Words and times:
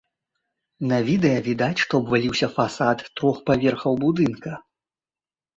На 0.91 0.97
відэа 1.09 1.43
відаць, 1.49 1.83
што 1.83 1.93
абваліўся 2.03 2.47
фасад 2.55 2.97
трох 3.21 3.35
паверхаў 3.51 3.93
будынка. 4.07 4.51